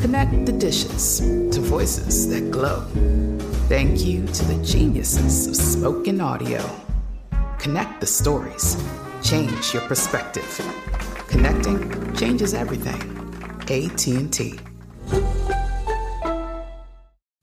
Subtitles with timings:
[0.00, 2.80] Connect the dishes to voices that glow.
[3.68, 6.64] Thank you to the geniuses of spoken audio.
[7.58, 8.82] Connect the stories.
[9.22, 10.58] Change your perspective.
[11.28, 12.98] Connecting changes everything.
[13.68, 14.58] AT&T.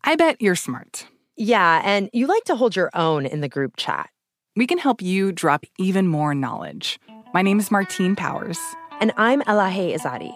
[0.03, 1.05] I bet you're smart.
[1.35, 4.09] Yeah, and you like to hold your own in the group chat.
[4.55, 6.99] We can help you drop even more knowledge.
[7.35, 8.57] My name is Martine Powers.
[8.99, 10.35] And I'm Elahe Izadi.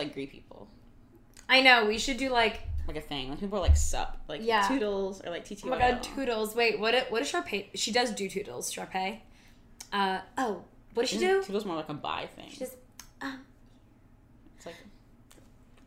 [0.00, 0.68] Like greet people.
[1.48, 3.30] I know, we should do like, Like a thing.
[3.30, 4.66] Like people are like sup, like Yeah.
[4.68, 5.62] toodles or like TTY.
[5.64, 6.54] oh my god, toodles.
[6.54, 7.66] Wait, what what does Sharpay?
[7.74, 9.18] She does do toodles, Sharpay.
[9.92, 10.62] Uh, oh,
[10.94, 11.42] what does she do?
[11.42, 12.48] Toodles more like a bye thing.
[12.50, 12.76] She just,
[13.20, 13.40] um,
[14.56, 14.76] It's like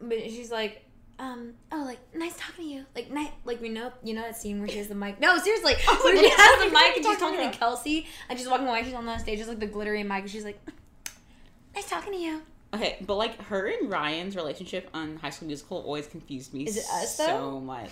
[0.02, 0.84] but she's like,
[1.20, 2.86] um, oh, like, nice talking to you.
[2.94, 5.20] Like, nice, like, we know, you know that scene where she has the mic.
[5.22, 5.76] No, seriously.
[5.88, 7.54] was Where she has the the fuck are mic and she's talking talking about?
[7.54, 8.84] to Kelsey and she's walking away.
[8.84, 9.38] She's on the stage.
[9.38, 10.60] just like the glittery mic and she's like,
[11.74, 12.42] nice talking to you.
[12.74, 16.64] Okay, but like her and Ryan's relationship on High School Musical always confused me.
[16.64, 17.60] Is it us, so though?
[17.60, 17.92] much?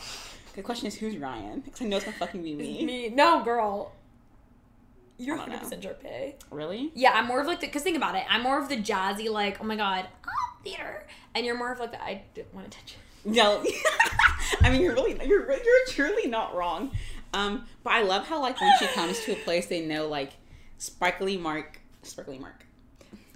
[0.55, 1.61] The question is who's Ryan?
[1.61, 2.85] Because I know it's gonna fucking be me.
[2.85, 3.93] Me, no, girl.
[5.17, 6.33] You're I don't 100% Sharpay.
[6.49, 6.91] Really?
[6.95, 8.23] Yeah, I'm more of like the because think about it.
[8.27, 11.05] I'm more of the jazzy like oh my god, oh, theater,
[11.35, 13.33] and you're more of like the I didn't want to touch you.
[13.33, 13.63] No,
[14.61, 16.91] I mean you're really you're you're truly not wrong.
[17.33, 20.33] Um, but I love how like when she comes to a place, they know like
[20.77, 22.65] sparkly Mark, sparkly Mark,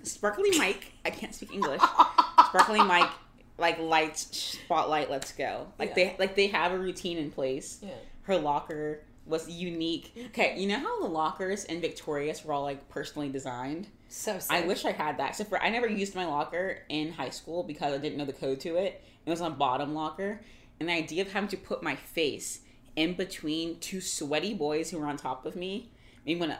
[0.05, 0.93] sparkly Mike.
[1.03, 1.81] I can't speak English.
[2.49, 3.09] Sparkly Mike,
[3.57, 5.09] like lights, spotlight.
[5.09, 5.67] Let's go.
[5.77, 7.79] Like they like they have a routine in place.
[7.81, 7.89] Yeah.
[8.23, 10.13] Her locker was unique.
[10.27, 13.87] Okay, you know how the lockers in Victorious were all like personally designed.
[14.07, 14.51] So sick.
[14.51, 15.31] I wish I had that.
[15.31, 18.33] Except for I never used my locker in high school because I didn't know the
[18.33, 19.03] code to it.
[19.25, 20.41] It was on bottom locker,
[20.79, 22.61] and the idea of having to put my face
[22.95, 25.89] in between two sweaty boys who were on top of me
[26.25, 26.59] I mean, wanna.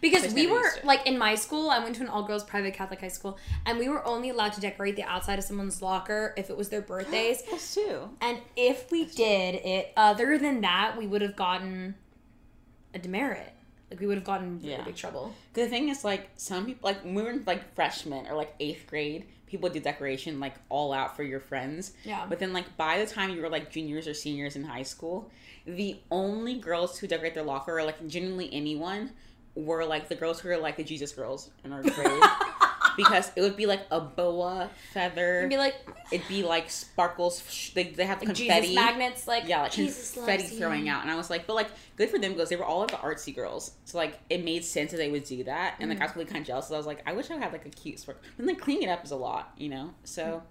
[0.00, 1.70] Because we were like in my school.
[1.70, 4.52] I went to an all girls private Catholic high school, and we were only allowed
[4.54, 7.42] to decorate the outside of someone's locker if it was their birthdays.
[7.52, 8.08] Us too.
[8.20, 11.94] and if we did it, other than that, we would have gotten
[12.94, 13.52] a demerit.
[13.90, 14.82] Like we would have gotten really Yeah.
[14.84, 15.34] big trouble.
[15.52, 18.54] The thing is, like some people, like when we were in, like freshmen or like
[18.60, 21.92] eighth grade, people do decoration like all out for your friends.
[22.04, 22.24] Yeah.
[22.28, 25.30] But then, like by the time you were like juniors or seniors in high school,
[25.66, 29.10] the only girls who decorate their locker, or like genuinely anyone,
[29.54, 32.22] were like the girls who are like the Jesus girls in our grade.
[32.96, 35.40] because it would be like a boa feather.
[35.40, 35.74] And be like,
[36.12, 37.70] It'd be like sparkles.
[37.74, 38.68] They, they have like confetti.
[38.68, 41.68] Jesus magnets, like yeah, like Jesus confetti throwing out, and I was like, but like,
[41.96, 44.64] good for them because they were all like the artsy girls, so like it made
[44.64, 46.08] sense that they would do that, and like I mm.
[46.08, 46.68] was really kind of jealous.
[46.68, 48.84] So I was like, I wish I had like a cute spark, and like cleaning
[48.84, 49.90] it up is a lot, you know.
[50.04, 50.42] So mm.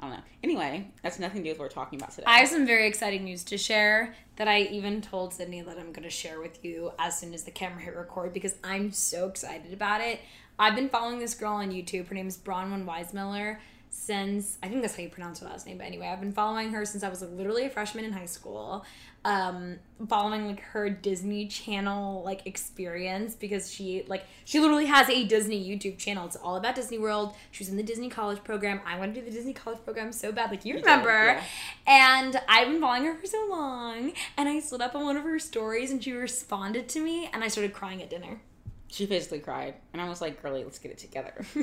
[0.00, 0.22] I don't know.
[0.42, 2.24] Anyway, that's nothing to do with what we're talking about today.
[2.26, 5.92] I have some very exciting news to share that I even told Sydney that I'm
[5.92, 9.28] going to share with you as soon as the camera hit record because I'm so
[9.28, 10.20] excited about it.
[10.58, 12.08] I've been following this girl on YouTube.
[12.08, 13.58] Her name is Bronwyn Weismiller
[14.00, 15.76] since I think that's how you pronounce her last name.
[15.76, 18.24] But anyway, I've been following her since I was like literally a freshman in high
[18.24, 18.84] school.
[19.26, 25.24] Um, following like her Disney Channel like experience because she like she literally has a
[25.26, 26.24] Disney YouTube channel.
[26.24, 27.34] It's all about Disney World.
[27.50, 28.80] She was in the Disney College program.
[28.86, 31.10] I want to do the Disney College program so bad, like you remember.
[31.10, 31.44] yeah.
[31.86, 34.12] And I've been following her for so long.
[34.38, 37.44] And I slid up on one of her stories and she responded to me and
[37.44, 38.40] I started crying at dinner.
[38.88, 41.34] she physically cried, and I was like, "Girlie, let's get it together."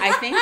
[0.00, 0.36] I think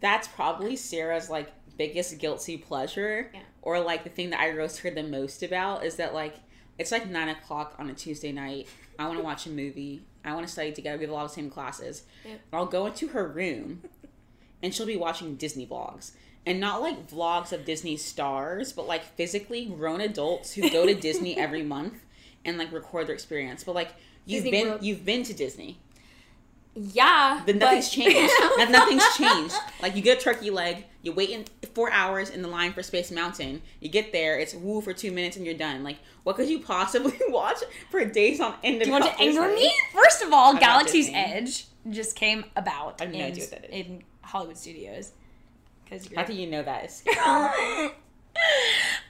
[0.00, 3.40] that's probably Sarah's like biggest guilty pleasure, Yeah.
[3.62, 6.36] or like the thing that I roast her the most about is that like
[6.78, 8.68] it's like nine o'clock on a Tuesday night.
[8.98, 10.02] I want to watch a movie.
[10.24, 10.98] I want to study together.
[10.98, 12.02] We have a lot of same classes.
[12.24, 12.40] Yep.
[12.52, 13.82] I'll go into her room,
[14.62, 16.12] and she'll be watching Disney vlogs.
[16.44, 20.94] And not like vlogs of Disney stars, but like physically grown adults who go to
[21.08, 21.94] Disney every month
[22.44, 23.64] and like record their experience.
[23.64, 23.90] But like
[24.26, 24.82] you've Disney been World.
[24.82, 25.78] you've been to Disney.
[26.76, 27.42] Yeah.
[27.46, 28.32] But nothing's changed.
[28.70, 29.54] Nothing's changed.
[29.80, 31.44] Like you get a turkey leg, you wait in
[31.74, 33.62] four hours in the line for Space Mountain.
[33.80, 35.82] You get there, it's woo for two minutes, and you're done.
[35.82, 37.58] Like, what could you possibly watch
[37.90, 38.80] for days on end?
[38.80, 39.72] Do you want to anger me?
[39.92, 43.50] First of all, love Galaxy's Edge just came about I have no in, idea what
[43.50, 43.86] that is.
[43.86, 45.12] in Hollywood Studios.
[45.84, 46.84] Because How do you know that?
[46.84, 47.02] Is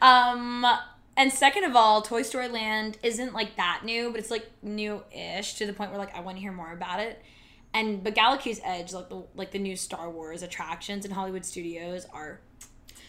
[0.02, 0.64] Um,
[1.16, 5.54] and second of all, Toy Story Land isn't like that new, but it's like new-ish
[5.54, 7.22] to the point where like I want to hear more about it.
[7.76, 12.06] And but Galaxy's Edge, like the like the new Star Wars attractions in Hollywood Studios
[12.12, 12.40] are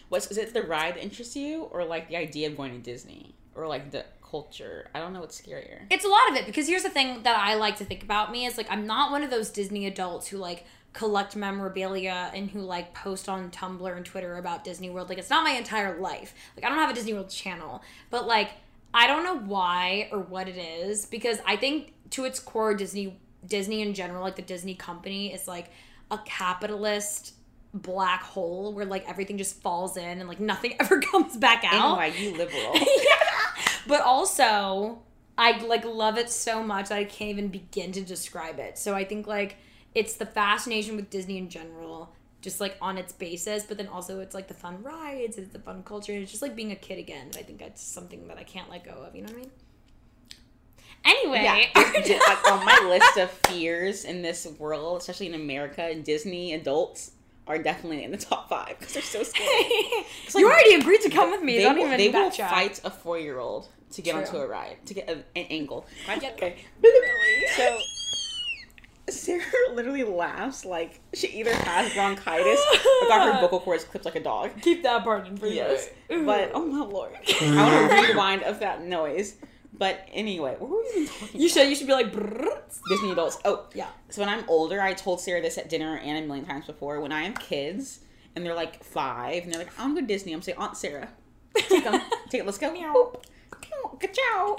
[0.10, 2.80] What's is it the ride that interests you, or like the idea of going to
[2.80, 4.90] Disney, or like the culture?
[4.94, 5.81] I don't know what's scarier.
[5.90, 8.31] it's a lot of it because here's the thing that I like to think about
[8.31, 12.50] me is like I'm not one of those Disney adults who like collect memorabilia and
[12.50, 15.10] who like post on Tumblr and Twitter about Disney World.
[15.10, 16.34] Like it's not my entire life.
[16.56, 18.52] Like I don't have a Disney World channel, but like
[18.94, 23.20] I don't know why or what it is because I think to its core Disney
[23.45, 25.69] Disney in general, like the Disney company is like
[26.12, 27.34] a capitalist
[27.74, 32.19] black hole where like everything just falls in and like nothing ever comes back out
[32.19, 32.75] you liberal.
[33.88, 35.00] but also
[35.38, 38.78] I like love it so much that I can't even begin to describe it.
[38.78, 39.57] So I think like
[39.94, 44.19] it's the fascination with Disney in general, just like on its basis, but then also
[44.19, 46.75] it's like the fun rides, it's the fun culture, and it's just like being a
[46.75, 47.30] kid again.
[47.38, 49.16] I think that's something that I can't let go of.
[49.16, 49.51] You know what I mean?
[51.06, 55.94] Anyway, Yeah, it's like on my list of fears in this world, especially in America,
[55.96, 57.12] Disney adults
[57.48, 59.50] are definitely in the top five because they're so scary.
[60.34, 61.58] Like- you already agreed to come with me.
[61.58, 62.50] They Don't will, even they will backtrack.
[62.50, 64.22] fight a four year old to get True.
[64.22, 65.86] onto a ride to get a, an angle.
[66.10, 66.58] Okay.
[67.56, 67.80] So
[69.10, 69.42] Sarah
[69.74, 72.60] literally laughs like she either has bronchitis
[73.02, 74.52] or got her vocal cords clipped like a dog.
[74.62, 76.26] Keep that part in for Yes, you.
[76.26, 78.08] but oh my lord, I want to mm.
[78.10, 79.36] rewind of that noise.
[79.77, 81.41] But anyway, what were we even talking?
[81.41, 82.12] You should you should be like.
[82.89, 83.38] Disney adults.
[83.45, 83.88] Oh, Yeah.
[84.09, 87.00] So when I'm older, I told Sarah this at dinner and a million times before.
[87.00, 88.00] When I have kids
[88.35, 91.09] and they're like five and they're like, "I'm going to Disney," I'm saying, "Aunt Sarah,
[91.56, 93.21] take them, take it, let's go." Boop.
[94.00, 94.57] Ka-chow.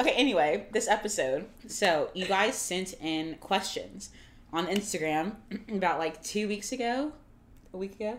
[0.00, 0.10] Okay.
[0.12, 1.46] Anyway, this episode.
[1.66, 4.10] So you guys sent in questions
[4.52, 5.36] on Instagram
[5.68, 7.12] about like two weeks ago,
[7.72, 8.18] a week ago.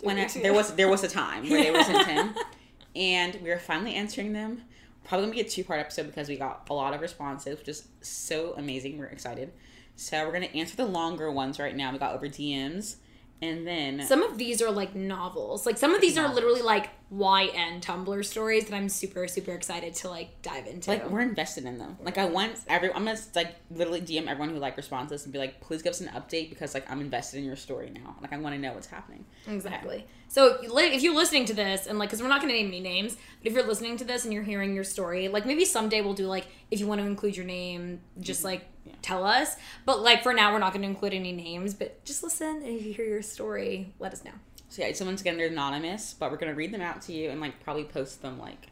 [0.00, 2.34] When I, there was there was a time where they were sent in,
[2.96, 4.62] and we were finally answering them.
[5.08, 7.68] Probably gonna be a two part episode because we got a lot of responses, which
[7.68, 8.98] is so amazing.
[8.98, 9.52] We're excited.
[9.96, 11.90] So we're gonna answer the longer ones right now.
[11.90, 12.96] We got over DMs,
[13.40, 15.64] and then Some of these are like novels.
[15.64, 19.94] Like some of these are literally like YN Tumblr stories that I'm super super excited
[19.96, 20.90] to like dive into.
[20.90, 21.96] like we're invested in them.
[22.02, 25.24] Like I want every I'm gonna like literally DM everyone who like responds to this
[25.24, 27.90] and be like, please give us an update because like I'm invested in your story
[27.90, 28.16] now.
[28.20, 29.24] Like I want to know what's happening.
[29.46, 30.06] Exactly.
[30.28, 32.46] So if you li- if you're listening to this and like, because we're not to
[32.46, 35.46] name any names, but if you're listening to this and you're hearing your story, like
[35.46, 38.48] maybe someday we'll do like if you want to include your name, just mm-hmm.
[38.48, 38.66] like
[39.00, 39.56] tell us.
[39.86, 41.72] But like for now, we're not to include any names.
[41.72, 44.32] But just listen and if you hear your story, let us know.
[44.68, 47.40] So yeah, someone's again they're anonymous, but we're gonna read them out to you and
[47.40, 48.68] like probably post them like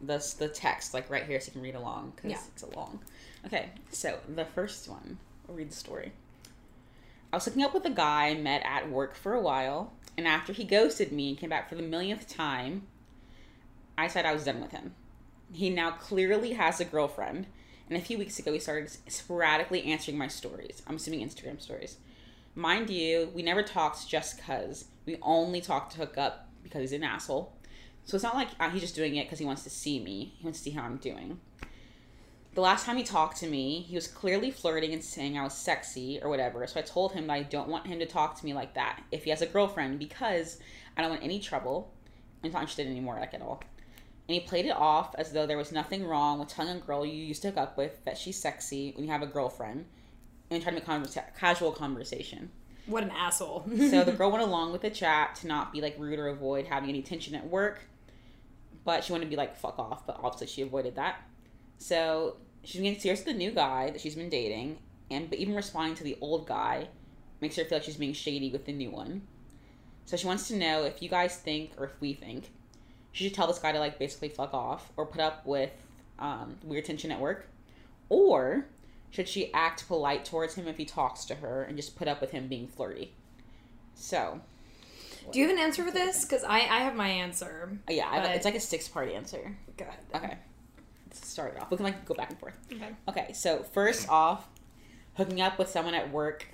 [0.00, 2.40] the the text like right here so you can read along because Yeah.
[2.54, 3.00] it's a long.
[3.46, 5.18] Okay, so the first one,
[5.48, 6.12] I'll read the story.
[7.32, 10.28] I was hooking up with a guy I met at work for a while, and
[10.28, 12.86] after he ghosted me and came back for the millionth time,
[13.98, 14.94] I said I was done with him.
[15.52, 17.46] He now clearly has a girlfriend,
[17.88, 20.82] and a few weeks ago he started sporadically answering my stories.
[20.86, 21.96] I'm assuming Instagram stories.
[22.54, 24.84] Mind you, we never talked just because.
[25.06, 27.52] We only talk to hook up because he's an asshole.
[28.04, 30.34] So it's not like uh, he's just doing it because he wants to see me.
[30.38, 31.40] He wants to see how I'm doing.
[32.54, 35.54] The last time he talked to me, he was clearly flirting and saying I was
[35.54, 36.66] sexy or whatever.
[36.66, 39.02] So I told him that I don't want him to talk to me like that
[39.10, 40.58] if he has a girlfriend because
[40.96, 41.92] I don't want any trouble.
[42.44, 43.62] I'm not interested anymore, like at all.
[44.28, 47.06] And he played it off as though there was nothing wrong with telling a girl
[47.06, 49.86] you used to hook up with that she's sexy when you have a girlfriend
[50.50, 52.50] and trying to make conversa- casual conversation.
[52.86, 53.64] What an asshole.
[53.90, 56.66] so the girl went along with the chat to not be like rude or avoid
[56.66, 57.80] having any tension at work,
[58.84, 60.06] but she wanted to be like fuck off.
[60.06, 61.20] But obviously she avoided that.
[61.78, 64.78] So she's getting serious with the new guy that she's been dating,
[65.10, 66.88] and but even responding to the old guy
[67.40, 69.22] makes her feel like she's being shady with the new one.
[70.04, 72.50] So she wants to know if you guys think, or if we think,
[73.12, 75.70] she should tell this guy to like basically fuck off or put up with
[76.18, 77.46] um, weird tension at work,
[78.08, 78.66] or
[79.12, 82.20] should she act polite towards him if he talks to her and just put up
[82.20, 83.12] with him being flirty?
[83.94, 84.40] So,
[85.30, 86.24] Do you have an answer for this?
[86.24, 87.70] Because I, I have my answer.
[87.88, 89.54] Uh, yeah, I, But- it's like a six part answer.
[89.76, 89.98] Go ahead.
[90.14, 90.38] Okay.
[91.06, 91.70] Let's start it off.
[91.70, 92.58] We can like go back and forth.
[92.72, 92.88] Okay.
[93.06, 94.48] Okay, so first off,
[95.14, 96.46] hooking up with someone at work,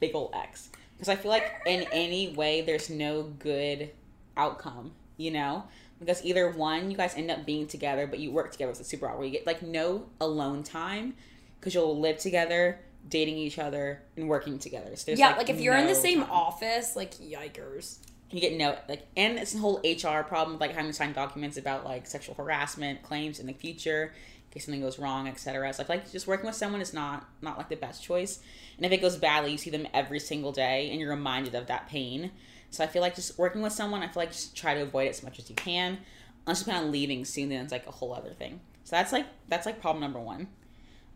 [0.00, 0.68] big ol' X.
[0.98, 3.88] Because I feel like in any way there's no good
[4.36, 5.64] outcome, you know?
[5.98, 8.74] Because either one, you guys end up being together, but you work together.
[8.74, 9.24] So it's super awkward.
[9.24, 11.14] You get like no alone time
[11.60, 14.96] because you'll live together, dating each other, and working together.
[14.96, 16.30] So there's, Yeah, like, if you're in the same time.
[16.30, 17.98] office, like yikers.
[18.30, 21.56] you get no like and it's a whole hr problem like having to sign documents
[21.56, 25.78] about like sexual harassment claims in the future in case something goes wrong etc it's
[25.80, 28.38] like like just working with someone is not not like the best choice
[28.76, 31.66] and if it goes badly you see them every single day and you're reminded of
[31.66, 32.30] that pain
[32.70, 35.06] so i feel like just working with someone i feel like just try to avoid
[35.06, 35.98] it as much as you can
[36.46, 39.10] unless you plan on leaving soon then it's like a whole other thing so that's
[39.12, 40.46] like that's like problem number one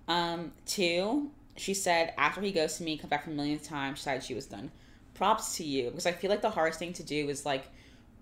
[0.08, 3.94] um two she said after he goes to me come back for the millionth time
[3.94, 4.70] she decided she was done
[5.14, 7.64] props to you because I feel like the hardest thing to do is like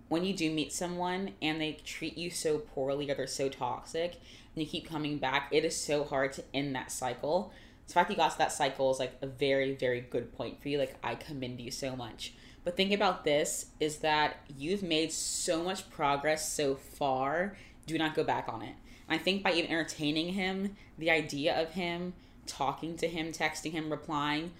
[0.08, 4.20] when you do meet someone and they treat you so poorly or they're so toxic
[4.54, 7.50] and you keep coming back, it is so hard to end that cycle.
[7.86, 10.60] So the fact you got to that cycle is like a very, very good point
[10.60, 10.76] for you.
[10.78, 12.34] Like I commend you so much.
[12.62, 17.56] But think about this is that you've made so much progress so far.
[17.86, 18.74] Do not go back on it.
[19.08, 22.14] I think by even entertaining him, the idea of him,
[22.46, 24.52] talking to him, texting him, replying,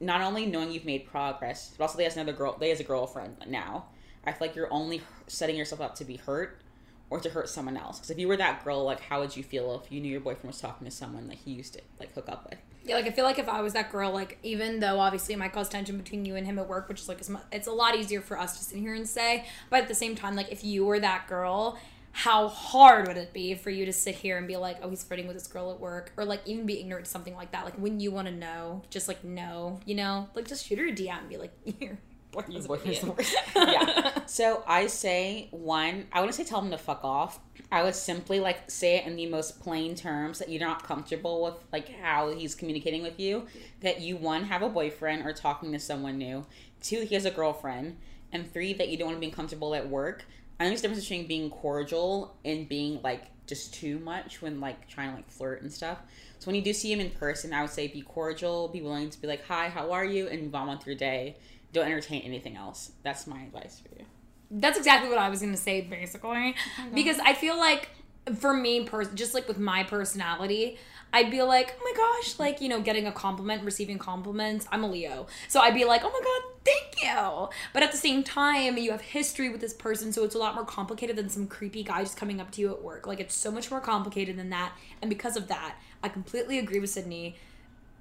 [0.00, 2.56] not only knowing you've made progress, but also they has another girl.
[2.58, 3.86] They has a girlfriend now.
[4.24, 6.60] I feel like you're only setting yourself up to be hurt
[7.08, 7.98] or to hurt someone else.
[7.98, 10.20] Because if you were that girl, like, how would you feel if you knew your
[10.20, 12.58] boyfriend was talking to someone that he used to like hook up with?
[12.84, 15.38] Yeah, like I feel like if I was that girl, like even though obviously it
[15.38, 17.72] might cause tension between you and him at work, which is like as it's a
[17.72, 20.52] lot easier for us to sit here and say, but at the same time, like
[20.52, 21.78] if you were that girl,
[22.16, 25.04] how hard would it be for you to sit here and be like, oh, he's
[25.04, 27.66] flirting with this girl at work, or like even be ignorant to something like that?
[27.66, 30.86] Like when you want to know, just like know, you know, like just shoot her
[30.86, 31.98] a DM and be like, here.
[32.48, 34.24] Your boyfriend's the yeah.
[34.24, 37.38] So I say one, I wouldn't say tell him to fuck off.
[37.70, 41.44] I would simply like say it in the most plain terms that you're not comfortable
[41.44, 43.46] with like how he's communicating with you.
[43.82, 46.46] That you one have a boyfriend or talking to someone new.
[46.80, 47.98] Two, he has a girlfriend.
[48.32, 50.24] And three, that you don't want to be uncomfortable at work.
[50.58, 54.60] I think there's a difference between being cordial and being like just too much when
[54.60, 55.98] like trying to like flirt and stuff.
[56.38, 59.10] So when you do see him in person, I would say be cordial, be willing
[59.10, 61.36] to be like, "Hi, how are you?" and move on with your day.
[61.72, 62.92] Don't entertain anything else.
[63.02, 64.06] That's my advice for you.
[64.50, 67.90] That's exactly what I was gonna say, basically, oh because I feel like
[68.34, 70.78] for me, pers- just like with my personality,
[71.16, 74.66] I'd be like, oh my gosh, like you know, getting a compliment, receiving compliments.
[74.70, 77.48] I'm a Leo, so I'd be like, oh my god, thank you.
[77.72, 80.54] But at the same time, you have history with this person, so it's a lot
[80.54, 83.06] more complicated than some creepy guy just coming up to you at work.
[83.06, 86.80] Like it's so much more complicated than that, and because of that, I completely agree
[86.80, 87.36] with Sydney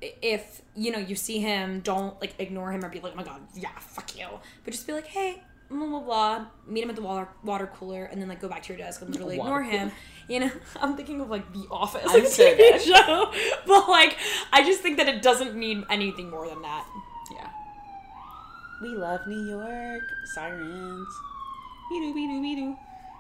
[0.02, 3.24] if you know you see him, don't like ignore him or be like, oh my
[3.24, 4.28] god, yeah, fuck you.
[4.66, 6.46] But just be like, hey, blah blah blah.
[6.68, 9.02] Meet him at the water water cooler, and then like go back to your desk
[9.02, 9.92] and literally Water ignore him.
[10.28, 12.82] You know, I'm thinking of like The Office, like so TV dead.
[12.82, 13.32] show.
[13.68, 14.18] But like,
[14.52, 16.88] I just think that it doesn't mean anything more than that.
[17.32, 17.48] Yeah.
[18.82, 20.02] We love New York.
[20.34, 21.08] Sirens.
[21.92, 22.76] We do, we do, we do.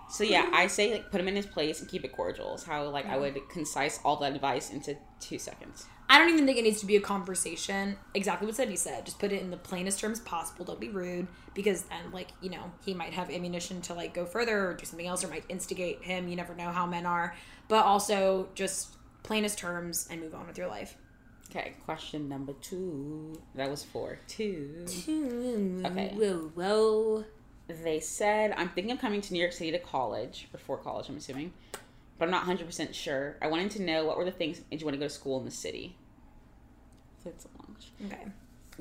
[0.10, 2.56] So yeah, I say like put him in his place and keep it cordial.
[2.56, 5.86] Is how like I would concise all that advice into two seconds.
[6.08, 7.98] I don't even think it needs to be a conversation.
[8.14, 9.06] Exactly what Sydney said.
[9.06, 10.64] Just put it in the plainest terms possible.
[10.64, 14.26] Don't be rude because then, like, you know, he might have ammunition to like go
[14.26, 16.28] further or do something else or might instigate him.
[16.28, 17.36] You never know how men are.
[17.68, 20.96] But also just plainest terms and move on with your life.
[21.50, 23.42] Okay, question number two.
[23.56, 24.20] That was four.
[24.28, 24.86] Two.
[24.88, 26.12] Okay.
[26.14, 27.26] Whoa, whoa.
[27.68, 31.10] They said I'm thinking of coming to New York City to college or for college.
[31.10, 31.54] I'm assuming,
[32.18, 33.38] but I'm not 100 percent sure.
[33.42, 35.38] I wanted to know what were the things made you want to go to school
[35.40, 35.96] in the city.
[37.24, 37.76] So it's a long.
[38.08, 38.26] Okay.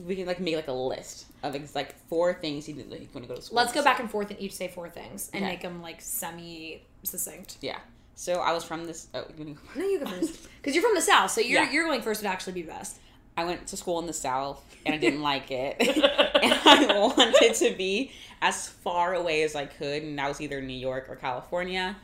[0.06, 3.28] we can like make like a list of like four things you, like, want to
[3.28, 3.56] go to school.
[3.56, 5.52] Let's go back and forth and each say four things and Okay.
[5.52, 7.58] make them like semi succinct.
[7.60, 7.78] Yeah.
[8.16, 9.08] So I was from this.
[9.14, 11.70] Oh, you No, you go first because you're from the south, so you're Yeah.
[11.70, 12.98] you're going first would actually be best.
[13.36, 15.76] I went to school in the South and I didn't like it.
[15.80, 20.60] and I wanted to be as far away as I could, and that was either
[20.60, 21.96] New York or California.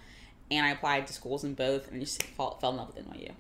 [0.50, 3.33] And I applied to schools in both, and just fell, fell in love with NYU.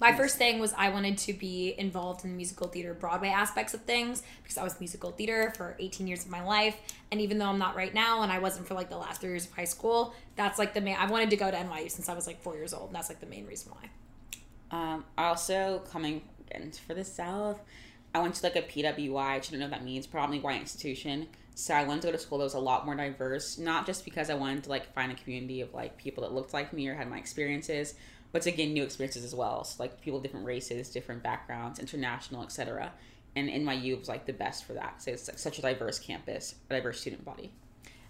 [0.00, 3.74] My first thing was I wanted to be involved in the musical theater Broadway aspects
[3.74, 6.78] of things because I was musical theater for 18 years of my life.
[7.12, 9.28] And even though I'm not right now and I wasn't for like the last three
[9.28, 12.08] years of high school, that's like the main, I wanted to go to NYU since
[12.08, 12.86] I was like four years old.
[12.86, 13.90] And that's like the main reason why.
[14.70, 16.22] Um, also coming
[16.86, 17.60] for the South.
[18.14, 19.16] I went to like a PWI.
[19.16, 20.06] I shouldn't know what that means.
[20.06, 21.28] Probably white institution.
[21.60, 23.58] So I wanted to go to school that was a lot more diverse.
[23.58, 26.54] Not just because I wanted to like find a community of like people that looked
[26.54, 27.94] like me or had my experiences,
[28.32, 29.64] but to gain new experiences as well.
[29.64, 32.92] So like people of different races, different backgrounds, international, etc.
[33.36, 35.02] And NYU was like the best for that.
[35.02, 37.52] So it's like such a diverse campus, a diverse student body.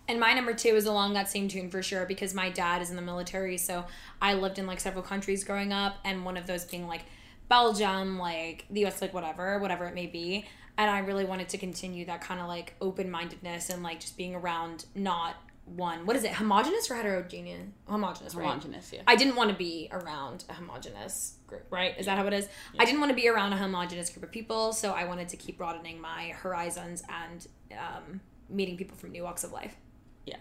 [0.06, 2.90] And my number two is along that same tune for sure because my dad is
[2.90, 3.56] in the military.
[3.56, 3.84] So
[4.22, 7.02] I lived in like several countries growing up, and one of those being like
[7.48, 10.46] Belgium, like the US, like whatever, whatever it may be.
[10.80, 14.16] And I really wanted to continue that kind of like open mindedness and like just
[14.16, 15.34] being around not
[15.66, 17.68] one, what is it, homogenous or heterogeneous?
[17.86, 18.46] Homogenous, right?
[18.46, 19.02] Homogenous, yeah.
[19.06, 21.92] I didn't want to be around a homogenous group, right?
[21.98, 22.48] Is that how it is?
[22.78, 25.36] I didn't want to be around a homogenous group of people, so I wanted to
[25.36, 29.76] keep broadening my horizons and um, meeting people from new walks of life.
[30.24, 30.38] Yeah.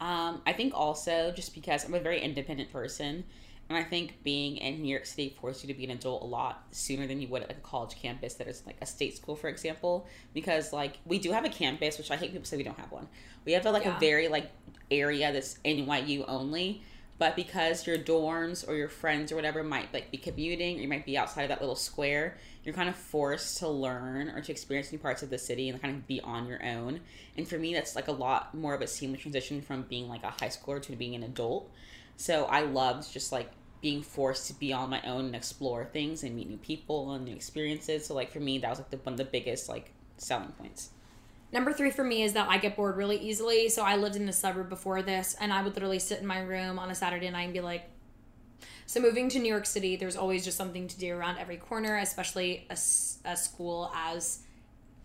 [0.00, 3.24] Um, I think also just because I'm a very independent person,
[3.68, 6.26] and I think being in New York City forces you to be an adult a
[6.26, 9.16] lot sooner than you would at like a college campus that is like a state
[9.16, 10.06] school, for example.
[10.32, 12.90] Because like we do have a campus, which I hate people say we don't have
[12.90, 13.08] one.
[13.44, 13.96] We have a, like Yeah.
[13.96, 14.50] a very like
[14.90, 16.82] area that's NYU only.
[17.18, 20.88] But because your dorms or your friends or whatever might like be commuting, or you
[20.88, 24.52] might be outside of that little square, you're kind of forced to learn or to
[24.52, 27.00] experience new parts of the city and kind of be on your own.
[27.36, 30.22] And for me, that's like a lot more of a seamless transition from being like
[30.22, 31.70] a high schooler to being an adult.
[32.16, 36.24] So I loved just like being forced to be on my own and explore things
[36.24, 38.06] and meet new people and new experiences.
[38.06, 40.90] So like for me, that was like the, one of the biggest like selling points.
[41.52, 43.68] Number three for me is that I get bored really easily.
[43.68, 46.40] So I lived in the suburb before this, and I would literally sit in my
[46.40, 47.88] room on a Saturday night and be like,
[48.84, 51.98] so moving to New York City, there's always just something to do around every corner,
[51.98, 52.72] especially a,
[53.24, 54.40] a school as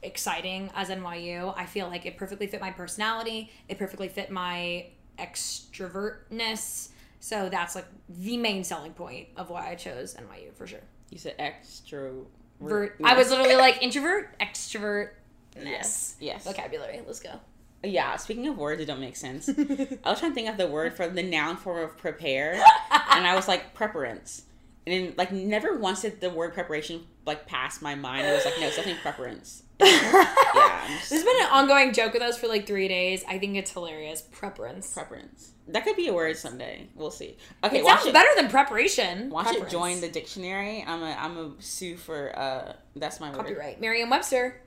[0.02, 1.54] exciting as NYU.
[1.58, 3.52] I feel like it perfectly fit my personality.
[3.68, 4.88] It perfectly fit my
[5.20, 6.90] extrovertness.
[7.24, 10.82] So that's like the main selling point of why I chose NYU for sure.
[11.10, 12.96] You said extrovert.
[13.02, 15.08] I was literally like introvert, extrovertness.
[15.56, 16.44] Yes, yes.
[16.44, 17.00] Vocabulary.
[17.08, 17.40] Let's go.
[17.82, 20.68] Yeah, speaking of words that don't make sense, I was trying to think of the
[20.68, 22.56] word for the noun form of prepare,
[22.92, 24.44] and I was like preference.
[24.86, 28.28] And then, like, never once did the word preparation like pass my mind.
[28.28, 29.64] It was like, no, it's definitely preference.
[29.80, 33.24] yeah, just- This has been an ongoing joke with us for like three days.
[33.28, 34.22] I think it's hilarious.
[34.22, 34.94] Preference.
[34.94, 35.52] preference.
[35.70, 36.90] That could be a word someday.
[36.96, 37.38] We'll see.
[37.64, 38.14] Okay, It watch sounds it.
[38.14, 39.30] better than preparation.
[39.30, 40.84] Watch it join the dictionary.
[40.86, 42.74] I'm a I'm a sue for uh.
[42.98, 43.38] That's my word.
[43.38, 43.80] copyright.
[43.80, 44.62] Merriam-Webster.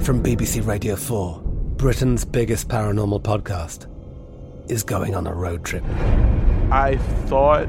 [0.00, 1.40] From BBC Radio 4,
[1.76, 3.90] Britain's biggest paranormal podcast
[4.70, 5.82] is going on a road trip.
[6.70, 6.96] I
[7.26, 7.68] thought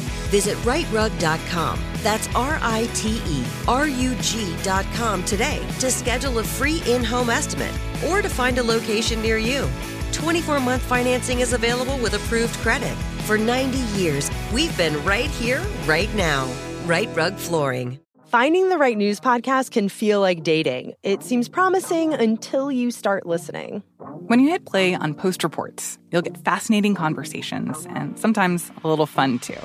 [0.31, 1.79] Visit riterug.com.
[1.97, 7.29] That's R I T E R U G.com today to schedule a free in home
[7.29, 7.73] estimate
[8.07, 9.69] or to find a location near you.
[10.13, 12.95] 24 month financing is available with approved credit.
[13.25, 16.51] For 90 years, we've been right here, right now.
[16.85, 17.99] Rite Rug Flooring.
[18.27, 20.93] Finding the right news podcast can feel like dating.
[21.03, 23.83] It seems promising until you start listening.
[24.27, 29.05] When you hit play on Post Reports, you'll get fascinating conversations and sometimes a little
[29.05, 29.59] fun too.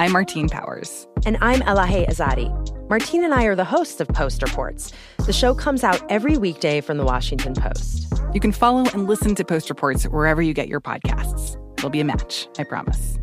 [0.00, 1.06] I'm Martine Powers.
[1.26, 2.48] And I'm Elahe Izadi.
[2.88, 4.94] Martine and I are the hosts of Post Reports.
[5.26, 8.10] The show comes out every weekday from the Washington Post.
[8.32, 11.58] You can follow and listen to Post Reports wherever you get your podcasts.
[11.76, 13.18] It'll be a match, I promise.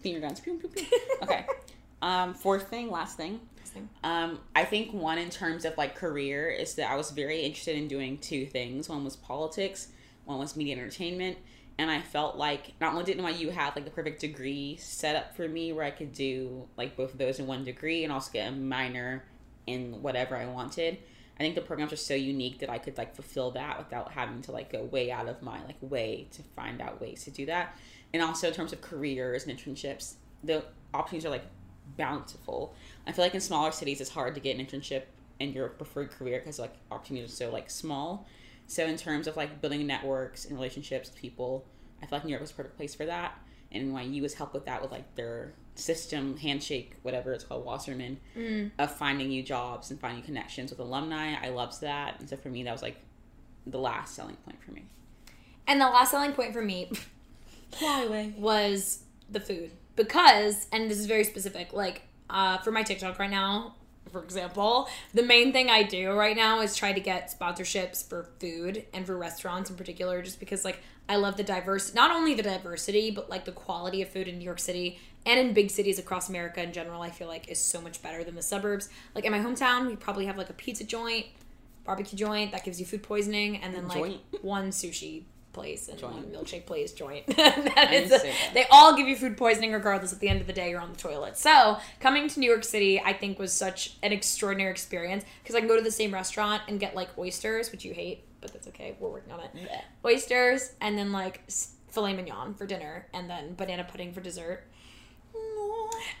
[0.00, 0.38] Finger guns.
[0.40, 0.98] Pew, pew, pew.
[1.22, 1.46] Okay.
[2.02, 3.38] Um, fourth thing, last thing.
[4.02, 7.76] Um, I think one in terms of like career is that I was very interested
[7.76, 8.88] in doing two things.
[8.88, 9.86] One was politics,
[10.24, 11.38] one was media entertainment.
[11.78, 15.34] And I felt like not only did NYU have like the perfect degree set up
[15.34, 18.30] for me where I could do like both of those in one degree and also
[18.30, 19.24] get a minor
[19.66, 20.98] in whatever I wanted.
[21.38, 24.42] I think the programs are so unique that I could like fulfill that without having
[24.42, 27.46] to like go way out of my like way to find out ways to do
[27.46, 27.76] that.
[28.12, 31.46] And also in terms of careers and internships, the opportunities are like
[31.96, 32.74] bountiful.
[33.06, 35.04] I feel like in smaller cities it's hard to get an internship
[35.40, 38.26] in your preferred career because like opportunities are so like small.
[38.66, 41.64] So in terms of like building networks and relationships with people,
[42.02, 43.38] I feel like New York was a perfect place for that.
[43.70, 48.18] And NYU was helped with that with like their system, handshake, whatever it's called, Wasserman,
[48.36, 48.70] Mm.
[48.78, 51.34] of finding you jobs and finding connections with alumni.
[51.42, 52.20] I loved that.
[52.20, 52.96] And so for me that was like
[53.66, 54.84] the last selling point for me.
[55.66, 56.90] And the last selling point for me
[58.36, 59.70] was the food.
[59.96, 63.74] Because, and this is very specific, like uh, for my TikTok right now,
[64.10, 68.28] for example, the main thing I do right now is try to get sponsorships for
[68.38, 72.34] food and for restaurants in particular, just because like I love the diverse, not only
[72.34, 75.70] the diversity, but like the quality of food in New York City and in big
[75.70, 77.02] cities across America in general.
[77.02, 78.88] I feel like is so much better than the suburbs.
[79.14, 81.26] Like in my hometown, we probably have like a pizza joint,
[81.84, 86.14] barbecue joint that gives you food poisoning, and then like one sushi place and one
[86.14, 86.32] Joint.
[86.32, 87.26] milkshake place joint.
[87.36, 90.12] That I is didn't they all give you food poisoning regardless.
[90.12, 91.36] At the end of the day, you're on the toilet.
[91.36, 95.60] So coming to New York City, I think was such an extraordinary experience because I
[95.60, 98.68] can go to the same restaurant and get like oysters, which you hate, but that's
[98.68, 98.96] okay.
[98.98, 99.50] We're working on it.
[100.04, 101.42] Oysters and then like
[101.90, 104.64] filet mignon for dinner, and then banana pudding for dessert.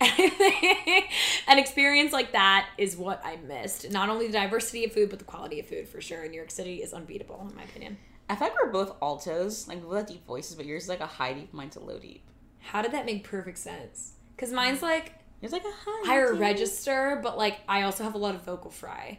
[0.00, 3.90] An experience like that is what I missed.
[3.90, 6.26] Not only the diversity of food, but the quality of food for sure.
[6.28, 7.98] New York City is unbeatable, in my opinion.
[8.28, 10.88] I feel like we're both altos, like we both have deep voices, but yours is
[10.88, 12.24] like a high deep, mine's a low deep.
[12.60, 14.12] How did that make perfect sense?
[14.34, 14.56] Because mm.
[14.56, 16.40] mine's like It's like a high higher deep.
[16.40, 19.18] register, but like I also have a lot of vocal fry,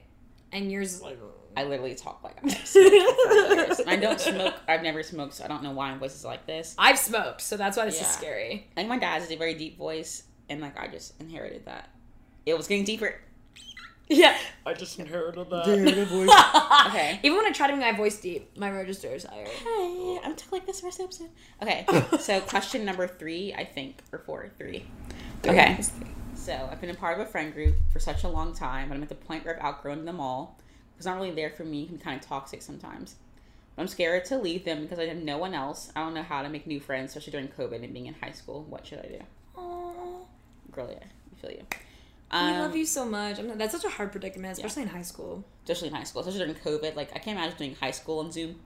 [0.51, 1.19] and yours is like
[1.55, 3.81] I literally talk like I have smoked for years.
[3.85, 4.55] I don't smoke.
[4.67, 6.75] I've never smoked, so I don't know why my voice is like this.
[6.77, 8.67] I've smoked, so that's why this is scary.
[8.71, 11.89] I think my dad has a very deep voice, and like I just inherited that.
[12.45, 13.19] It was getting deeper.
[14.09, 15.65] Yeah, I just inherited that.
[16.87, 17.19] Okay.
[17.23, 19.45] Even when I try to make my voice deep, my register is higher.
[19.45, 21.29] Hey, I'm talking like this the rest of the episode.
[21.61, 24.85] Okay, so question number three, I think, or four, three.
[25.45, 25.79] Okay.
[26.35, 28.95] So I've been a part of a friend group for such a long time, but
[28.95, 30.59] I'm at the point where I've outgrown them all.
[30.97, 31.83] It's not really there for me.
[31.83, 33.15] It can be kind of toxic sometimes.
[33.77, 35.91] I'm scared to leave them because I have no one else.
[35.95, 38.31] I don't know how to make new friends, especially during COVID and being in high
[38.31, 38.63] school.
[38.69, 39.19] What should I do?
[39.57, 40.25] Aww.
[40.71, 41.65] Girl, yeah, I feel you.
[42.33, 43.37] I Um, love you so much.
[43.55, 45.43] That's such a hard predicament, especially in high school.
[45.63, 46.95] especially in high school, especially during COVID.
[46.95, 48.59] Like I can't imagine doing high school on Zoom.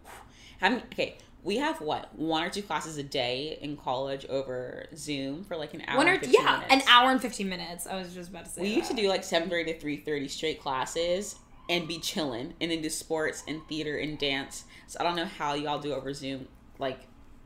[0.59, 5.43] Having okay, we have what one or two classes a day in college over Zoom
[5.43, 5.97] for like an hour.
[5.97, 6.73] One or and 15 yeah, minutes.
[6.73, 7.85] an hour and fifteen minutes.
[7.87, 8.61] I was just about to say.
[8.61, 11.35] We used to do like seven thirty to three thirty straight classes
[11.69, 14.63] and be chilling, and then do sports and theater and dance.
[14.87, 16.47] So I don't know how y'all do over Zoom.
[16.79, 16.99] Like,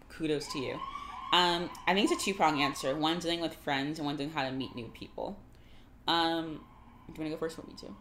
[0.09, 0.73] kudos to you.
[1.33, 2.95] Um, I think it's a two prong answer.
[2.95, 5.39] One dealing with friends, and one doing how to meet new people.
[6.11, 6.59] Um,
[7.07, 7.57] do you want to go first?
[7.57, 7.95] Or me too?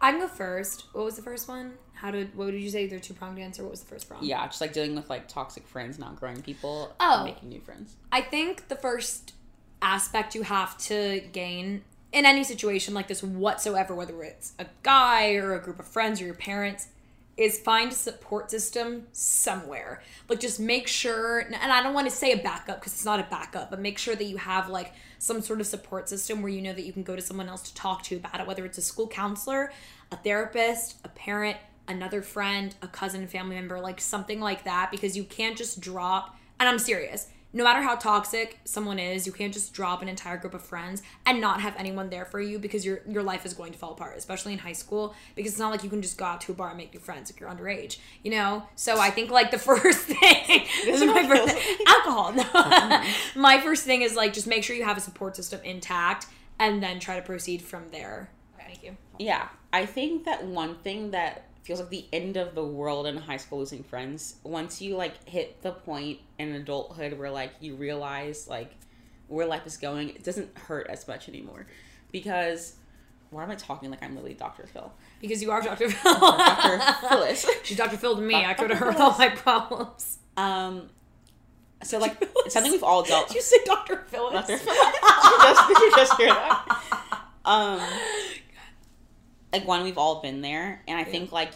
[0.00, 0.86] I can go first.
[0.92, 1.74] What was the first one?
[1.94, 2.86] How did what did you say?
[2.86, 3.62] They're two pronged answer.
[3.62, 4.22] What was the first prong?
[4.24, 7.24] Yeah, just like dealing with like toxic friends, not growing people, Oh.
[7.24, 7.94] making new friends.
[8.12, 9.32] I think the first
[9.80, 15.34] aspect you have to gain in any situation like this whatsoever, whether it's a guy
[15.34, 16.88] or a group of friends or your parents,
[17.36, 20.02] is find a support system somewhere.
[20.28, 23.20] Like just make sure, and I don't want to say a backup because it's not
[23.20, 26.50] a backup, but make sure that you have like some sort of support system where
[26.50, 28.64] you know that you can go to someone else to talk to about it, whether
[28.64, 29.72] it's a school counselor,
[30.12, 31.56] a therapist, a parent,
[31.88, 36.36] another friend, a cousin, family member, like something like that, because you can't just drop,
[36.58, 37.28] and I'm serious.
[37.56, 41.02] No matter how toxic someone is, you can't just drop an entire group of friends
[41.24, 43.92] and not have anyone there for you because your your life is going to fall
[43.92, 45.14] apart, especially in high school.
[45.34, 47.00] Because it's not like you can just go out to a bar and make new
[47.00, 48.64] friends if you're underage, you know.
[48.76, 52.34] So I think like the first thing, this is my first alcohol.
[52.34, 53.04] No.
[53.40, 56.26] my first thing is like just make sure you have a support system intact,
[56.58, 58.28] and then try to proceed from there.
[58.58, 58.98] Thank you.
[59.18, 63.16] Yeah, I think that one thing that feels like the end of the world in
[63.16, 67.74] high school losing friends once you like hit the point in adulthood where like you
[67.74, 68.70] realize like
[69.26, 71.66] where life is going it doesn't hurt as much anymore
[72.12, 72.76] because
[73.30, 74.68] why am I talking like I'm really Dr.
[74.68, 74.92] Phil?
[75.20, 75.90] Because you are Dr.
[75.90, 76.14] Phil.
[76.14, 77.08] Dr.
[77.08, 77.46] Phyllis.
[77.64, 77.96] She's Dr.
[77.96, 78.34] Phil to me.
[78.34, 78.46] Dr.
[78.46, 80.18] I could have heard all my problems.
[80.36, 80.88] Um,
[81.82, 83.26] so like it's something we've all dealt.
[83.26, 84.04] Did you say Dr.
[84.06, 84.46] Phyllis?
[84.46, 84.58] Dr.
[84.58, 84.62] Phyllis.
[84.62, 87.22] did, you just, did you just hear that?
[87.44, 87.80] Um,
[89.58, 91.06] like one we've all been there and i yeah.
[91.06, 91.50] think like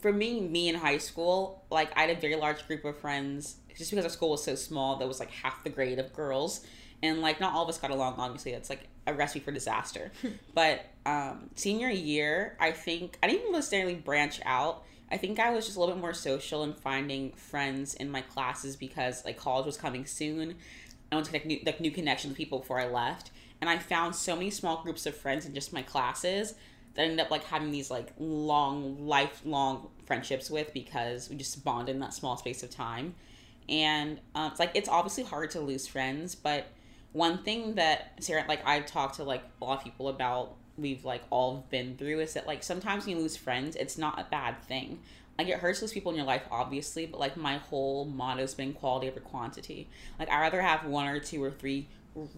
[0.00, 3.56] for me me in high school like i had a very large group of friends
[3.76, 6.64] just because our school was so small that was like half the grade of girls
[7.02, 10.10] and like not all of us got along obviously that's like a recipe for disaster.
[10.54, 14.84] But um senior year i think i didn't necessarily branch out.
[15.10, 18.22] I think i was just a little bit more social and finding friends in my
[18.22, 20.56] classes because like college was coming soon.
[21.12, 23.30] I wanted to connect new, like new connections with people before i left.
[23.60, 26.54] And i found so many small groups of friends in just my classes
[27.02, 32.00] ended up like having these like long, lifelong friendships with because we just bonded in
[32.00, 33.14] that small space of time.
[33.68, 36.66] And um, it's like it's obviously hard to lose friends, but
[37.12, 41.04] one thing that Sarah, like I've talked to like a lot of people about, we've
[41.04, 44.26] like all been through is that like sometimes when you lose friends, it's not a
[44.30, 45.00] bad thing.
[45.38, 48.72] Like it hurts those people in your life, obviously, but like my whole motto's been
[48.72, 49.88] quality over quantity.
[50.18, 51.88] Like I rather have one or two or three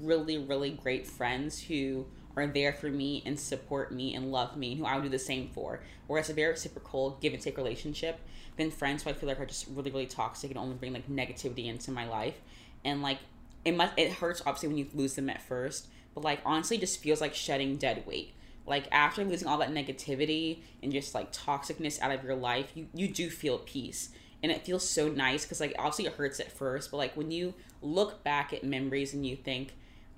[0.01, 2.07] really, really great friends who
[2.40, 5.09] are there for me and support me and love me and who I would do
[5.09, 5.81] the same for.
[6.07, 8.20] Whereas a very reciprocal give and take relationship
[8.57, 11.09] than friends who I feel like are just really, really toxic and only bring like
[11.09, 12.40] negativity into my life.
[12.85, 13.18] And like
[13.64, 17.01] it must it hurts obviously when you lose them at first, but like honestly just
[17.01, 18.35] feels like shedding dead weight.
[18.66, 22.87] Like after losing all that negativity and just like toxicness out of your life, you,
[22.92, 24.11] you do feel peace.
[24.42, 27.31] And it feels so nice because like obviously it hurts at first, but like when
[27.31, 29.74] you look back at memories and you think,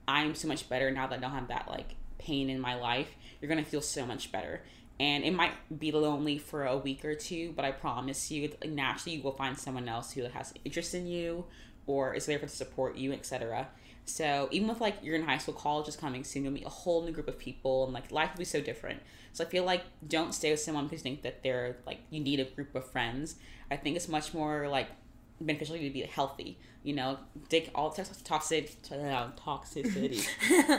[0.08, 3.08] I'm so much better now that I don't have that like pain in my life,
[3.40, 4.62] you're gonna feel so much better.
[4.98, 9.16] And it might be lonely for a week or two, but I promise you, naturally,
[9.16, 11.46] you will find someone else who has interest in you
[11.86, 13.68] or is there to support you, etc.
[14.04, 16.70] So even with like you're in high school, college is coming soon, you'll meet a
[16.70, 19.00] whole new group of people, and like life will be so different.
[19.32, 22.20] So I feel like don't stay with someone because you think that they're like you
[22.20, 23.36] need a group of friends.
[23.70, 24.88] I think it's much more like
[25.40, 26.58] beneficial to be healthy.
[26.82, 30.26] You know, take all toxic, toxicity,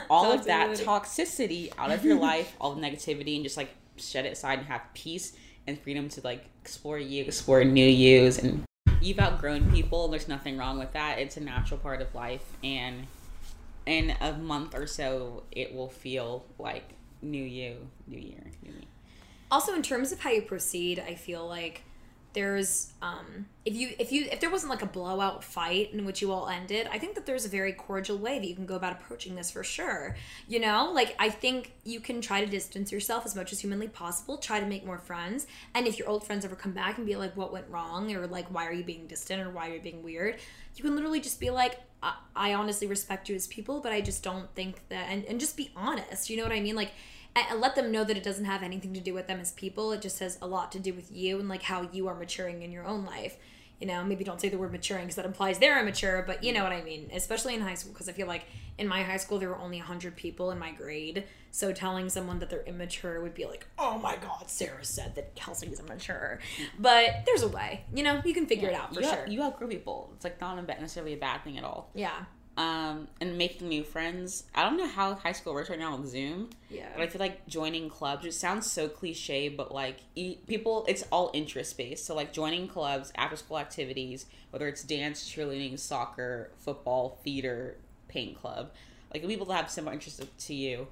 [0.10, 4.26] all of that toxicity out of your life, all the negativity, and just like shed
[4.26, 8.64] it aside and have peace and freedom to like explore you, explore new yous, and
[9.00, 10.08] you've outgrown people.
[10.08, 11.18] There's nothing wrong with that.
[11.18, 13.06] It's a natural part of life, and
[13.86, 18.88] in a month or so, it will feel like new you, new year, new me.
[19.50, 21.82] Also, in terms of how you proceed, I feel like
[22.32, 26.22] there's um if you if you if there wasn't like a blowout fight in which
[26.22, 28.74] you all ended i think that there's a very cordial way that you can go
[28.74, 30.16] about approaching this for sure.
[30.48, 33.88] You know like i think you can try to distance yourself as much as humanly
[33.88, 37.06] possible try to make more friends and if your old friends ever come back and
[37.06, 38.12] be like what went wrong?
[38.14, 39.42] or like why are you being distant?
[39.42, 40.36] or why are you being weird?
[40.76, 44.00] you can literally just be like I, I honestly respect you as people but i
[44.00, 46.76] just don't think that and, and just be honest you know what i mean?
[46.76, 46.92] Like
[47.56, 49.92] let them know that it doesn't have anything to do with them as people.
[49.92, 52.62] It just has a lot to do with you and like how you are maturing
[52.62, 53.36] in your own life.
[53.80, 56.52] You know, maybe don't say the word maturing because that implies they're immature, but you
[56.52, 57.10] know what I mean.
[57.12, 58.44] Especially in high school, because I feel like
[58.78, 61.24] in my high school there were only hundred people in my grade.
[61.50, 65.34] So telling someone that they're immature would be like, "Oh my God, Sarah said that
[65.34, 66.38] Kelsey Kelsey's immature."
[66.78, 69.26] But there's a way, you know, you can figure yeah, it out for you sure.
[69.26, 70.12] you outgrow people.
[70.14, 71.90] It's like not necessarily a bad thing at all.
[71.92, 72.24] Yeah
[72.56, 74.44] um, and making new friends.
[74.54, 76.50] I don't know how high school works right now with Zoom.
[76.68, 76.88] Yeah.
[76.94, 78.26] But I feel like joining clubs.
[78.26, 82.04] It sounds so cliche, but like people, it's all interest based.
[82.04, 87.76] So like joining clubs, after school activities, whether it's dance, cheerleading, soccer, football, theater,
[88.08, 88.70] paint club,
[89.12, 90.88] like people that have similar interests to you.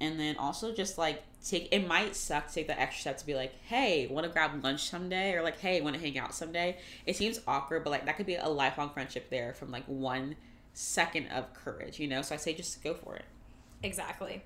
[0.00, 3.26] And then also just like take it might suck to take the extra step to
[3.26, 6.34] be like, hey, want to grab lunch someday, or like, hey, want to hang out
[6.34, 6.78] someday.
[7.06, 10.36] It seems awkward, but like that could be a lifelong friendship there from like one
[10.74, 12.20] second of courage, you know?
[12.20, 13.24] So I say just go for it.
[13.82, 14.42] Exactly.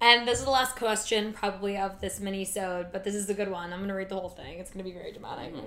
[0.00, 3.34] And this is the last question, probably of this mini sode, but this is a
[3.34, 3.72] good one.
[3.72, 4.58] I'm gonna read the whole thing.
[4.58, 5.54] It's gonna be very dramatic.
[5.54, 5.66] Mm-hmm.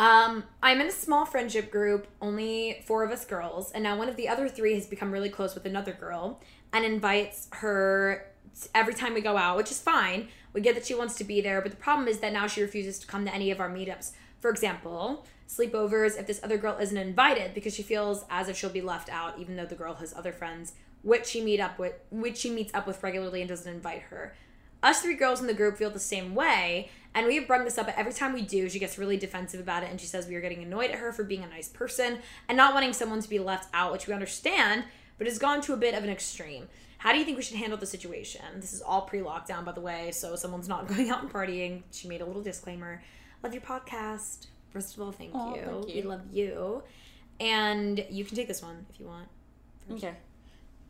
[0.00, 4.08] Um, I'm in a small friendship group, only four of us girls, and now one
[4.08, 6.40] of the other three has become really close with another girl
[6.72, 8.26] and invites her
[8.74, 10.28] every time we go out, which is fine.
[10.52, 12.62] We get that she wants to be there, but the problem is that now she
[12.62, 16.78] refuses to come to any of our meetups For example, sleepovers if this other girl
[16.78, 19.94] isn't invited because she feels as if she'll be left out even though the girl
[19.94, 20.72] has other friends
[21.02, 24.34] which she meet up with which she meets up with regularly and doesn't invite her.
[24.82, 27.76] Us three girls in the group feel the same way, and we have brought this
[27.76, 30.26] up but every time we do, she gets really defensive about it and she says
[30.26, 33.20] we are getting annoyed at her for being a nice person and not wanting someone
[33.20, 34.84] to be left out, which we understand,
[35.18, 36.68] but it's gone to a bit of an extreme.
[36.98, 38.42] How do you think we should handle the situation?
[38.56, 41.82] This is all pre lockdown, by the way, so someone's not going out and partying.
[41.90, 43.02] She made a little disclaimer.
[43.42, 44.46] Love your podcast.
[44.70, 45.62] First of all, thank, you.
[45.64, 46.82] thank We love you.
[47.40, 49.28] And you can take this one if you want.
[49.90, 50.14] Okay.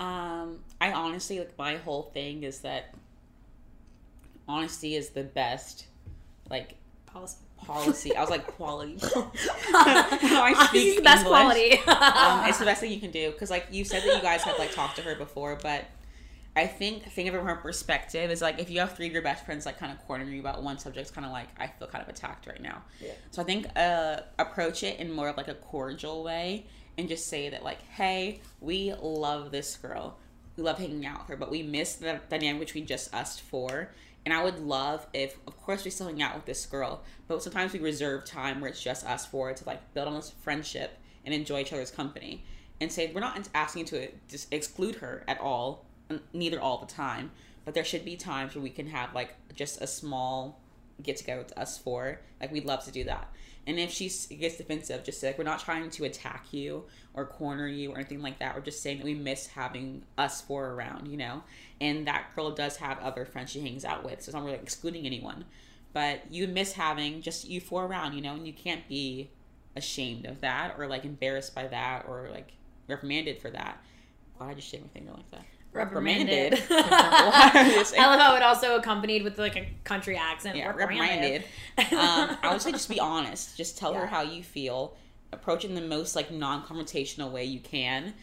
[0.00, 2.94] Um, I honestly like my whole thing is that
[4.48, 5.86] honesty is the best
[6.50, 6.74] like
[7.06, 7.36] policy.
[7.58, 8.16] Policy.
[8.16, 8.96] I was like quality.
[9.72, 11.38] How I speak the best English.
[11.38, 11.72] quality.
[11.86, 14.42] um, it's the best thing you can do because like you said that you guys
[14.42, 15.84] have like talked to her before, but
[16.56, 19.12] I think thinking of it from her perspective is like if you have three of
[19.12, 21.48] your best friends like kind of cornering you about one subject, it's kind of like
[21.58, 22.82] I feel kind of attacked right now.
[23.00, 23.12] Yeah.
[23.30, 26.66] So I think uh, approach it in more of like a cordial way
[26.98, 30.18] and just say that like, hey, we love this girl.
[30.56, 33.42] We love hanging out with her, but we miss the dynamic which we just asked
[33.42, 33.92] for.
[34.26, 37.42] And I would love if, of course, we still hang out with this girl, but
[37.42, 40.98] sometimes we reserve time where it's just us four to like build on this friendship
[41.24, 42.44] and enjoy each other's company.
[42.82, 45.86] And say we're not asking you to just exclude her at all,
[46.32, 47.30] neither all the time,
[47.64, 50.60] but there should be times where we can have like just a small
[51.02, 52.20] get together with us four.
[52.40, 53.32] Like we'd love to do that.
[53.66, 57.26] And if she gets defensive, just say like we're not trying to attack you or
[57.26, 58.54] corner you or anything like that.
[58.54, 61.42] We're just saying that we miss having us four around, you know.
[61.80, 64.56] And that girl does have other friends she hangs out with, so it's not really
[64.56, 65.44] excluding anyone.
[65.92, 69.30] But you miss having just you four around, you know, and you can't be
[69.76, 72.52] ashamed of that or like embarrassed by that or like
[72.88, 73.82] reprimanded for that.
[74.36, 75.44] Why did I just shake my finger like that?
[75.72, 76.58] Reprimanded.
[76.68, 80.56] Why are you saying- I love how it also accompanied with like a country accent.
[80.56, 81.44] Yeah, reprimanded.
[81.78, 81.98] reprimanded.
[81.98, 83.56] um, I would say just be honest.
[83.56, 84.96] Just tell her how you feel.
[85.32, 88.14] Approach in the most like non-confrontational way you can,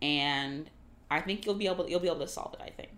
[0.00, 0.70] and
[1.10, 2.60] I think you'll be able you'll be able to solve it.
[2.64, 2.88] I think.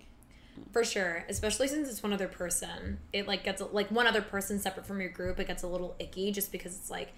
[0.72, 2.98] For sure, especially since it's one other person.
[3.12, 5.40] It like gets like one other person separate from your group.
[5.40, 7.12] It gets a little icky just because it's like,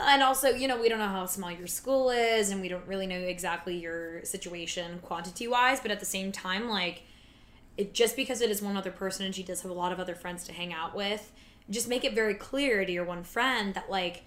[0.00, 2.86] and also you know we don't know how small your school is, and we don't
[2.86, 5.80] really know exactly your situation quantity wise.
[5.80, 7.02] But at the same time, like,
[7.76, 10.00] it just because it is one other person and she does have a lot of
[10.00, 11.32] other friends to hang out with,
[11.70, 14.24] just make it very clear to your one friend that like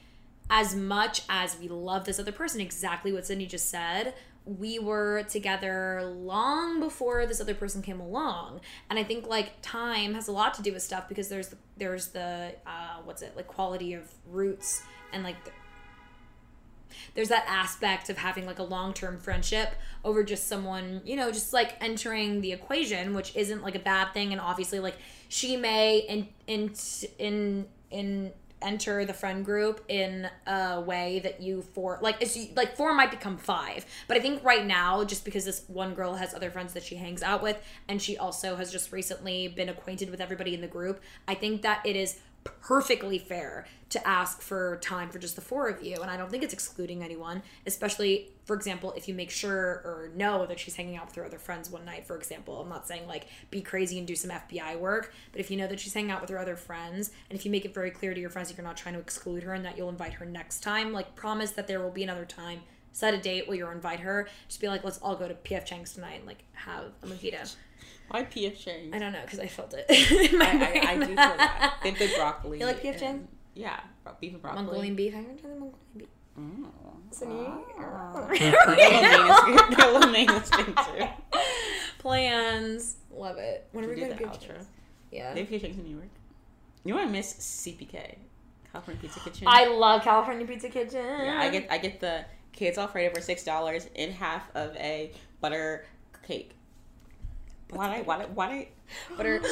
[0.49, 5.23] as much as we love this other person, exactly what Sydney just said, we were
[5.23, 8.59] together long before this other person came along.
[8.89, 11.57] And I think like time has a lot to do with stuff because there's the,
[11.77, 14.81] there's the uh, what's it like quality of roots
[15.13, 15.51] and like the,
[17.13, 21.53] there's that aspect of having like a long-term friendship over just someone you know just
[21.53, 24.31] like entering the equation which isn't like a bad thing.
[24.31, 24.95] And obviously like
[25.29, 26.73] she may in in
[27.19, 32.75] in in enter the friend group in a way that you four like it's like
[32.75, 33.85] four might become five.
[34.07, 36.95] But i think right now just because this one girl has other friends that she
[36.95, 40.67] hangs out with and she also has just recently been acquainted with everybody in the
[40.67, 45.41] group i think that it is perfectly fair to ask for time for just the
[45.41, 49.13] four of you and i don't think it's excluding anyone especially for example if you
[49.13, 52.15] make sure or know that she's hanging out with her other friends one night for
[52.15, 52.61] example.
[52.61, 55.67] I'm not saying like be crazy and do some fbi work but if you know
[55.67, 58.13] that she's hanging out with her other friends and if you make it very clear
[58.13, 60.25] to your friends that you're not trying to exclude her and that you'll invite her
[60.25, 63.71] next time like promise that there will be another time set a date where you'll
[63.71, 66.85] invite her just be like let's all go to pf chang's tonight and like have
[67.03, 67.55] a mojito
[68.09, 68.93] Why PF Chang's?
[68.93, 69.85] I don't know because I felt it.
[70.33, 71.79] in my I, I, I do feel that.
[71.81, 72.59] They have broccoli.
[72.59, 73.27] You like PF Chang's?
[73.53, 73.79] Yeah,
[74.19, 74.63] beef and broccoli.
[74.63, 75.13] Mongolian beef.
[75.13, 76.07] Have you ever tried the Mongolian beef?
[76.37, 76.65] Mm.
[78.37, 79.91] Get a ah.
[79.93, 81.07] little nameless thing too.
[81.99, 82.97] Plans.
[83.11, 83.67] Love it.
[83.71, 84.47] When are we Should going do to the PF outro.
[84.55, 84.67] Chang's?
[85.11, 85.33] Yeah.
[85.33, 86.09] They have PF Chang's in New York.
[86.83, 88.15] You want to miss CPK,
[88.71, 89.47] California Pizza Kitchen.
[89.47, 91.05] I love California Pizza Kitchen.
[91.05, 95.11] Yeah, I get I get the kids Alfredo for six dollars in half of a
[95.39, 95.85] butter
[96.27, 96.51] cake.
[97.69, 98.67] Why did I why did why did
[99.17, 99.41] Butter.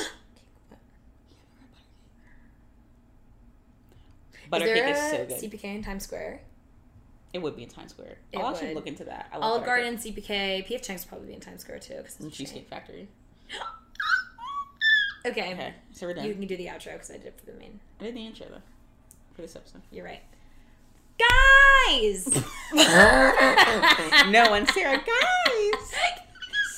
[4.50, 5.52] butter is cake is so good.
[5.52, 6.42] CPK in Times Square?
[7.32, 8.18] It would be in Times Square.
[8.32, 9.30] It I'll actually look into that.
[9.32, 11.96] I love Olive Garden, CPK, PF Chang's probably be in Times Square too.
[11.96, 12.28] Cause cake.
[12.28, 12.38] it's.
[12.38, 13.08] Cheesecake Factory.
[15.26, 15.52] Okay.
[15.52, 16.26] Okay, so we're done.
[16.26, 17.82] You can do the outro because I did it for the main.
[18.00, 18.62] I did the intro though
[19.36, 19.82] for this episode.
[19.92, 20.22] You're right.
[21.18, 21.59] Guys!
[24.32, 24.98] no one, Sarah.
[24.98, 25.94] Guys.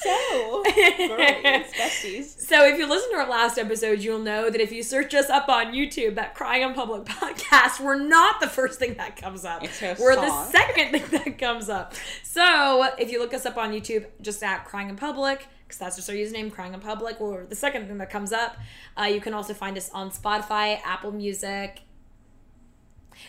[0.02, 2.40] So, girlies, besties.
[2.40, 5.30] So if you listen to our last episode, you'll know that if you search us
[5.30, 9.46] up on YouTube, that Crying on Public podcast, we're not the first thing that comes
[9.46, 9.62] up.
[10.00, 11.94] We're the second thing that comes up.
[12.24, 15.96] So if you look us up on YouTube, just at Crying in Public, because that's
[15.98, 18.58] just our username, Crying in Public, we're the second thing that comes up.
[19.00, 21.82] Uh, you can also find us on Spotify, Apple Music,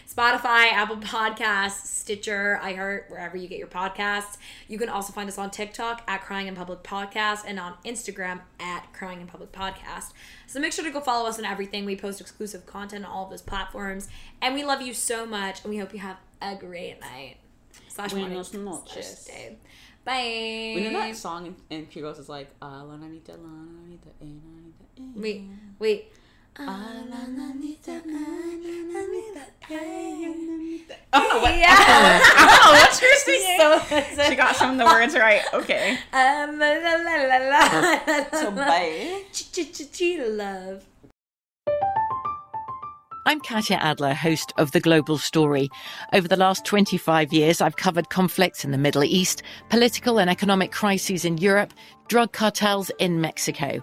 [0.08, 4.36] Spotify, Apple Podcasts, Stitcher, iHeart, wherever you get your podcasts.
[4.68, 8.40] You can also find us on TikTok at Crying in Public Podcast and on Instagram
[8.60, 10.12] at Crying in Public Podcast.
[10.46, 11.84] So make sure to go follow us on everything.
[11.84, 14.08] We post exclusive content on all of those platforms.
[14.40, 17.36] And we love you so much, and we hope you have a great night.
[17.88, 18.12] Slash.
[18.12, 19.24] Buenos noches.
[19.24, 19.56] slash day.
[20.04, 20.74] Bye.
[20.74, 23.86] We know that song in Pure is like, ah, la, la, ni, da, la, la,
[23.86, 25.22] ni, da, eh, la, ni, da, eh.
[25.22, 25.42] Wait,
[25.78, 26.12] wait.
[31.14, 31.54] Oh, what?
[31.58, 32.20] Yeah.
[32.38, 33.58] oh, what's her singing?
[33.58, 35.42] So- she got some of the words right.
[35.54, 35.98] Okay.
[36.12, 39.22] Um, la, la, la, la, la, So, bye.
[39.32, 40.84] Ch- ch- ch- ch- love.
[43.24, 45.70] I'm Katya Adler, host of The Global Story.
[46.12, 50.72] Over the last 25 years, I've covered conflicts in the Middle East, political and economic
[50.72, 51.72] crises in Europe,
[52.08, 53.82] drug cartels in Mexico.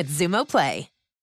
[0.01, 0.90] with Xumo Play.